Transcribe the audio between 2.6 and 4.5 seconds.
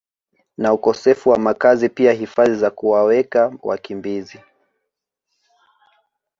kuwaweka wakimbizi